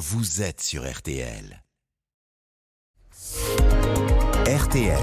[0.00, 1.62] vous êtes sur RTL.
[4.46, 4.98] RTL.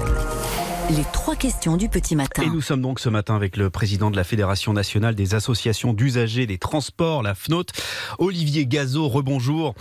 [0.90, 2.42] Les trois questions du petit matin.
[2.42, 5.92] Et nous sommes donc ce matin avec le président de la Fédération nationale des associations
[5.92, 7.66] d'usagers des transports, la FNOT,
[8.18, 9.06] Olivier Gazot.
[9.08, 9.76] Rebonjour.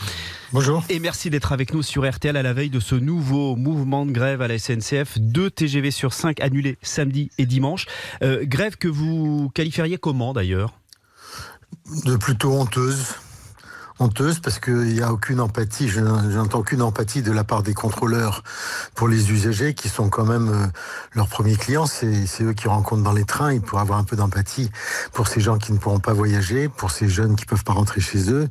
[0.53, 0.83] Bonjour.
[0.87, 4.11] Et merci d'être avec nous sur RTL à la veille de ce nouveau mouvement de
[4.11, 5.17] grève à la SNCF.
[5.17, 7.87] Deux TGV sur cinq annulés samedi et dimanche.
[8.21, 10.79] Euh, grève que vous qualifieriez comment d'ailleurs?
[12.05, 13.15] De plutôt honteuse
[13.99, 17.73] honteuse parce qu'il n'y a aucune empathie, je n'entends aucune empathie de la part des
[17.73, 18.43] contrôleurs
[18.95, 20.67] pour les usagers qui sont quand même euh,
[21.13, 21.85] leurs premiers clients.
[21.85, 23.53] C'est eux qui rencontrent dans les trains.
[23.53, 24.69] Ils pourraient avoir un peu d'empathie
[25.13, 28.01] pour ces gens qui ne pourront pas voyager, pour ces jeunes qui peuvent pas rentrer
[28.01, 28.47] chez eux,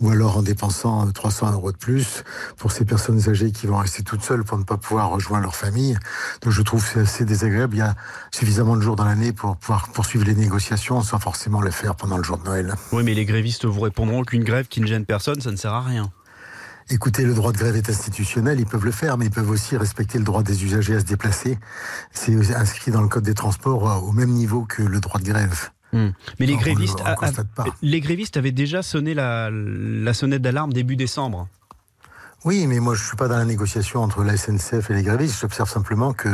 [0.00, 2.24] ou alors en dépensant 300 euros de plus
[2.56, 5.56] pour ces personnes âgées qui vont rester toutes seules pour ne pas pouvoir rejoindre leur
[5.56, 5.96] famille.
[6.42, 7.76] Donc je trouve que c'est assez désagréable.
[7.76, 7.94] Il y a
[8.30, 12.16] suffisamment de jours dans l'année pour pouvoir poursuivre les négociations sans forcément le faire pendant
[12.16, 12.74] le jour de Noël.
[12.92, 15.72] Oui, mais les grévistes vous répondront qu'une grève qui ne gêne personne, ça ne sert
[15.72, 16.10] à rien.
[16.90, 19.76] Écoutez, le droit de grève est institutionnel, ils peuvent le faire, mais ils peuvent aussi
[19.76, 21.58] respecter le droit des usagers à se déplacer.
[22.12, 25.26] C'est inscrit dans le Code des transports euh, au même niveau que le droit de
[25.26, 25.70] grève.
[25.92, 26.08] Hmm.
[26.40, 27.02] Mais les grévistes,
[27.82, 31.48] les grévistes avaient déjà sonné la, la sonnette d'alarme début décembre.
[32.44, 35.40] Oui, mais moi je suis pas dans la négociation entre la SNCF et les grévistes.
[35.40, 36.28] J'observe simplement que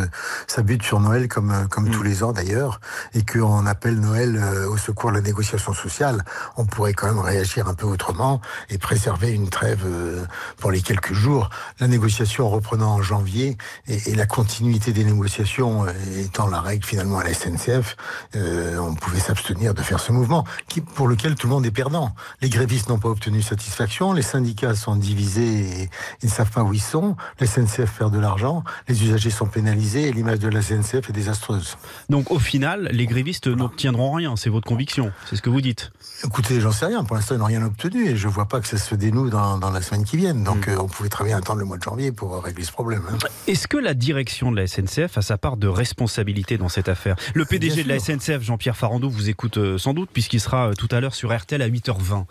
[0.46, 2.06] ça bute sur Noël comme euh, comme tous mm.
[2.06, 2.78] les ans d'ailleurs,
[3.14, 6.22] et qu'on appelle Noël euh, au secours de la négociation sociale.
[6.58, 10.26] On pourrait quand même réagir un peu autrement et préserver une trêve euh,
[10.58, 11.48] pour les quelques jours.
[11.80, 13.56] La négociation reprenant en janvier
[13.88, 15.86] et, et la continuité des négociations
[16.18, 17.96] étant la règle finalement à la SNCF,
[18.34, 22.14] on pouvait s'abstenir de faire ce mouvement qui pour lequel tout le monde est perdant.
[22.42, 25.82] Les grévistes n'ont pas obtenu satisfaction, les syndicats sont divisés.
[25.82, 25.90] Et,
[26.22, 29.46] ils ne savent pas où ils sont, la SNCF perd de l'argent, les usagers sont
[29.46, 31.76] pénalisés et l'image de la SNCF est désastreuse.
[32.08, 35.90] Donc au final, les grévistes n'obtiendront rien, c'est votre conviction, c'est ce que vous dites
[36.24, 38.60] Écoutez, j'en sais rien, pour l'instant ils n'ont rien obtenu et je ne vois pas
[38.60, 40.34] que ça se dénoue dans, la semaine qui vient.
[40.34, 40.70] Donc hmm.
[40.70, 43.02] euh, on pouvait très bien attendre le mois de janvier pour régler ce problème.
[43.10, 43.18] Hein.
[43.46, 47.16] Est-ce que la direction de la SNCF a sa part de responsabilité dans cette affaire?
[47.34, 50.72] Le PDG de la SNCF, Jean-Pierre Farandou, vous écoute euh, sans doute puisqu'il sera euh,
[50.74, 52.24] tout à l'heure sur RTL à 8h20.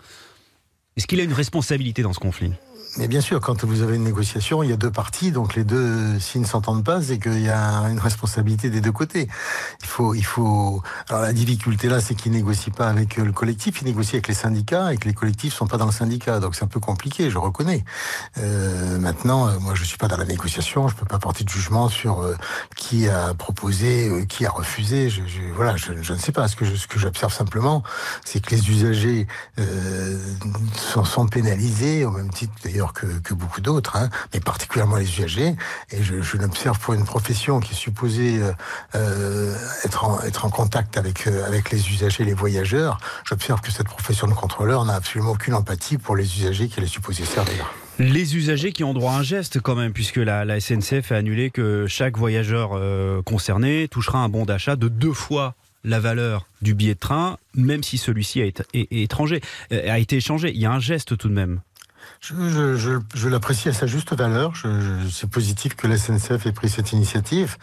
[0.96, 2.52] Est-ce qu'il a une responsabilité dans ce conflit?
[2.96, 5.64] Mais bien sûr, quand vous avez une négociation, il y a deux parties, donc les
[5.64, 9.28] deux, s'ils ne s'entendent pas, c'est qu'il y a une responsabilité des deux côtés.
[9.80, 10.80] Il faut, il faut.
[11.08, 14.34] Alors la difficulté là, c'est qu'ils négocient pas avec le collectif, ils négocient avec les
[14.34, 17.30] syndicats, et que les collectifs sont pas dans le syndicat, donc c'est un peu compliqué,
[17.30, 17.84] je reconnais.
[18.38, 21.48] Euh, maintenant, euh, moi, je suis pas dans la négociation, je peux pas porter de
[21.48, 22.36] jugement sur euh,
[22.76, 25.10] qui a proposé, euh, qui a refusé.
[25.10, 26.46] Je, je voilà, je, ne sais pas.
[26.46, 27.82] Ce que je, ce que j'observe simplement,
[28.24, 29.26] c'est que les usagers
[30.76, 35.56] sont, sont pénalisés au même titre d'ailleurs que, beaucoup d'autres, hein, mais particulièrement les usagers.
[35.90, 38.52] Et je, je l'observe pour une profession qui est supposée euh,
[38.94, 42.98] euh, être, en, contact avec, euh, avec les usagers, les voyageurs.
[43.24, 46.88] J'observe que cette profession de contrôleur n'a absolument aucune empathie pour les usagers qu'elle est
[46.88, 47.72] supposée servir.
[47.98, 51.50] Les usagers qui ont droit à un geste quand même, puisque la, SNCF a annulé
[51.50, 52.70] que chaque voyageur
[53.24, 57.84] concerné touchera un bon d'achat de deux fois la valeur du billet de train, même
[57.84, 59.40] si celui-ci étranger,
[59.70, 60.50] a été échangé.
[60.52, 61.60] Il y a un geste tout de même.
[62.20, 64.52] Je, je, je, l'apprécie à sa juste valeur.
[65.10, 67.56] c'est positif que la SNCF ait pris cette initiative.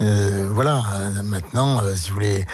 [0.00, 0.82] Euh, voilà,
[1.22, 2.46] maintenant, euh, si vous voulez,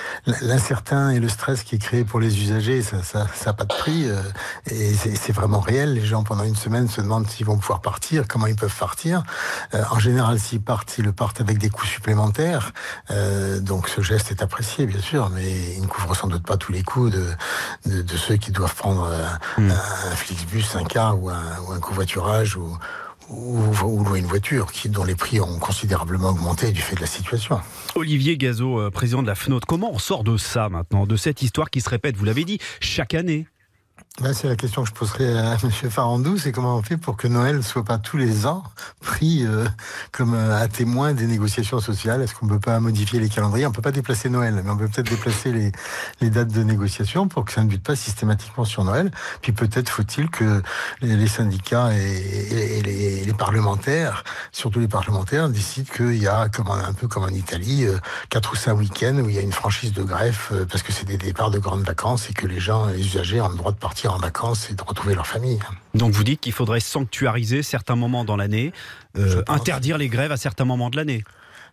[0.42, 3.64] l'incertain et le stress qui est créé pour les usagers, ça n'a ça, ça pas
[3.64, 4.08] de prix.
[4.08, 4.20] Euh,
[4.66, 5.94] et c'est vraiment réel.
[5.94, 9.22] Les gens, pendant une semaine, se demandent s'ils vont pouvoir partir, comment ils peuvent partir.
[9.74, 12.72] Euh, en général, s'ils partent, ils le partent avec des coûts supplémentaires.
[13.60, 16.72] donc ce geste est apprécié, bien sûr, mais il ne couvre sans doute pas tous
[16.72, 17.26] les coûts de,
[17.86, 19.10] de, de ceux qui doivent prendre
[19.58, 19.70] hmm.
[19.70, 22.76] un Flixbus, un car ou un, ou un covoiturage ou
[23.30, 27.06] ou, louer une voiture qui, dont les prix ont considérablement augmenté du fait de la
[27.06, 27.60] situation.
[27.94, 31.42] Olivier Gazot, euh, président de la FNOT, comment on sort de ça maintenant, de cette
[31.42, 33.46] histoire qui se répète, vous l'avez dit, chaque année
[34.34, 35.70] c'est la question que je poserai à M.
[35.70, 38.62] Farandou, c'est comment on fait pour que Noël ne soit pas tous les ans
[39.00, 39.64] pris euh,
[40.12, 42.20] comme euh, à témoin des négociations sociales?
[42.20, 43.66] Est-ce qu'on ne peut pas modifier les calendriers?
[43.66, 45.72] On ne peut pas déplacer Noël, mais on peut peut-être déplacer
[46.20, 49.10] les, dates de négociation pour que ça ne bute pas systématiquement sur Noël.
[49.40, 50.62] Puis peut-être faut-il que
[51.00, 54.22] les, syndicats et, les, parlementaires,
[54.52, 57.98] surtout les parlementaires, décident qu'il y a, un peu comme en Italie, euh,
[58.28, 61.06] quatre ou cinq week-ends où il y a une franchise de greffe parce que c'est
[61.06, 63.78] des départs de grandes vacances et que les gens, les usagers ont le droit de
[63.78, 65.58] partir en vacances et de retrouver leur famille.
[65.94, 68.72] Donc vous dites qu'il faudrait sanctuariser certains moments dans l'année,
[69.16, 71.24] euh, interdire les grèves à certains moments de l'année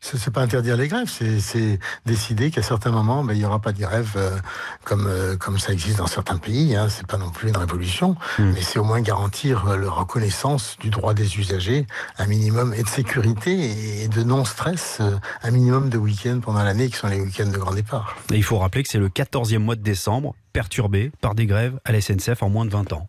[0.02, 3.72] c'est pas interdire les grèves, c'est décider qu'à certains moments, ben, il n'y aura pas
[3.72, 4.38] de grève euh,
[4.84, 6.76] comme, euh, comme ça existe dans certains pays.
[6.76, 6.88] Hein.
[6.90, 8.52] C'est pas non plus une révolution, hmm.
[8.54, 12.84] mais c'est au moins garantir euh, la reconnaissance du droit des usagers, un minimum et
[12.84, 15.02] de sécurité et de non-stress,
[15.44, 18.16] un minimum de week-ends pendant l'année qui sont les week-ends de grand départ.
[18.32, 21.80] Et il faut rappeler que c'est le 14e mois de décembre, perturbé par des grèves
[21.86, 23.08] à la SNCF en moins de 20 ans.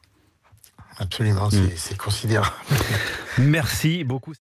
[0.99, 2.55] absolument, c'est considérable.
[3.39, 4.33] Merci beaucoup.